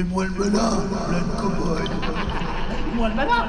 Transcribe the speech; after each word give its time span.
Fais-moi 0.00 0.24
le 0.24 0.30
malin, 0.30 0.70
plein 1.08 1.20
cowboy. 1.38 1.84
Moi 2.96 3.08
le 3.10 3.14
malin 3.14 3.44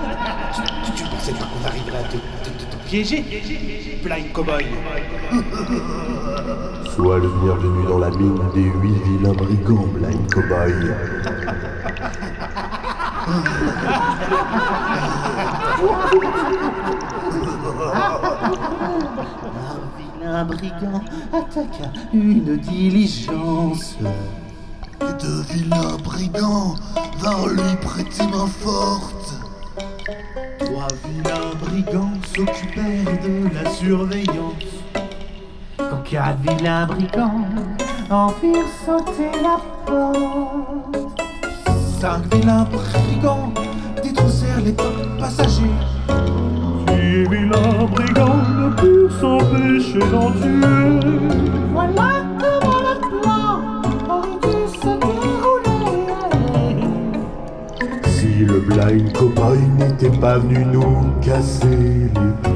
tu, 0.54 0.62
tu, 0.84 0.92
tu 0.98 1.04
pensais 1.10 1.32
pas 1.32 1.46
qu'on 1.46 1.66
arriverait 1.66 2.00
à 2.00 2.04
te, 2.04 2.18
te, 2.18 2.50
te, 2.50 2.76
te 2.76 2.90
piéger 2.90 4.02
Blind 4.04 4.34
Cowboy 4.34 4.66
Sois 6.94 7.20
le 7.20 7.30
bienvenu 7.42 7.88
dans 7.88 8.00
la 8.00 8.10
mine 8.10 8.42
des 8.54 8.64
huit 8.64 9.02
vilains 9.02 9.32
brigands, 9.32 9.88
Blind 9.94 10.30
Cowboy. 10.30 10.74
Un 20.20 20.20
vilain 20.20 20.44
brigand 20.44 21.02
attaqua 21.32 21.94
une 22.12 22.58
diligence. 22.58 23.96
Et 25.02 25.14
de 25.24 25.42
vilains 25.54 25.98
brigands 26.04 26.76
vinrent 27.20 27.48
lui 27.48 27.76
prêter 27.82 28.24
main 28.28 28.48
forte. 28.48 29.34
Trois 30.60 30.88
vilains 31.06 31.56
brigands 31.60 32.20
s'occupèrent 32.36 33.20
de 33.24 33.50
la 33.54 33.70
surveillance. 33.72 34.72
Quand 35.78 36.04
quatre 36.04 36.40
vilains 36.42 36.86
brigands 36.86 37.46
en 38.12 38.30
firent 38.30 38.68
sauter 38.86 39.32
la 39.42 39.58
porte. 39.86 41.12
Cinq 42.00 42.34
vilains 42.34 42.68
brigands 42.72 43.54
détroussèrent 44.04 44.62
les 44.62 44.74
passagers. 44.74 45.78
Six 46.88 47.28
vilains 47.30 47.86
brigands 47.92 48.21
le 58.92 58.98
Blind 58.98 59.14
Cowboy 59.14 59.58
n'était 59.78 60.10
pas 60.10 60.38
venu 60.38 60.66
nous 60.66 61.14
casser 61.22 61.68
les 61.68 62.10
pieds. 62.10 62.52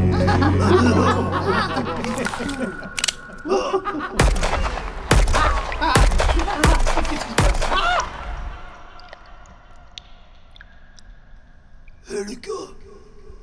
Hé 12.11 12.23
les 12.26 12.36
gars, 12.36 12.52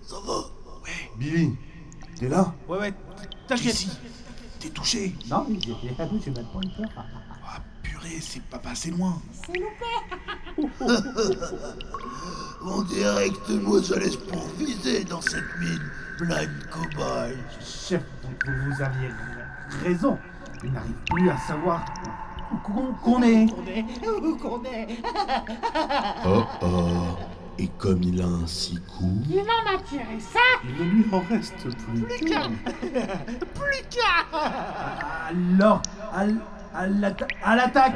ça 0.03 0.17
va? 0.25 0.33
Ouais, 0.85 1.11
Billy, 1.19 1.57
t'es 2.19 2.29
là? 2.29 2.55
Ouais, 2.69 2.79
ouais, 2.79 2.95
t'inquiète. 3.47 3.75
Ici, 3.75 3.91
t'es 4.61 4.69
touché? 4.69 5.15
Non, 5.31 5.47
mais 5.49 5.59
j'ai 5.61 5.75
j'ai 5.83 6.31
même 6.31 6.47
pas 6.47 6.61
peur. 6.77 7.05
Ah 7.45 7.59
purée, 7.83 8.21
c'est 8.21 8.43
pas 8.45 8.59
passé 8.59 8.91
loin. 8.91 9.21
On 9.49 9.53
dirait 9.53 9.67
monde 12.63 13.83
se 13.83 13.99
laisse 13.99 14.17
pour 14.17 14.47
viser 14.59 15.05
dans 15.05 15.21
cette 15.21 15.45
mine, 15.61 15.81
Blind 16.19 16.51
Cowboy. 16.71 17.37
Chef, 17.61 18.03
vous, 18.23 18.53
vous 18.71 18.83
aviez 18.83 19.11
raison. 19.83 20.19
Il 20.65 20.73
n'arrive 20.73 20.95
plus 21.11 21.29
à 21.31 21.37
savoir 21.39 21.85
où 22.53 22.57
qu'on 23.03 23.23
est. 23.23 23.47
Qu'on 23.47 23.67
est 23.67 23.85
Où 24.07 24.37
qu'on 24.37 24.63
est 24.65 24.89
Oh 26.27 26.45
oh. 26.63 27.17
Et 27.59 27.69
comme 27.79 28.03
il 28.03 28.21
a 28.23 28.27
un 28.27 28.47
six 28.47 28.81
coups. 28.81 29.27
Il 29.29 29.41
en 29.41 29.75
a 29.75 29.83
tiré 29.83 30.19
ça 30.21 30.41
Il 30.65 30.87
ne 30.87 30.91
lui 30.91 31.07
en 31.13 31.21
reste 31.29 31.69
plus 31.77 32.29
qu'un. 32.29 32.51
Plus 33.55 33.83
qu'à 33.91 34.39
Alors, 35.29 35.83
à 36.75 36.87
l'attaque 36.87 37.35
À 37.43 37.57
l'attaque 37.57 37.95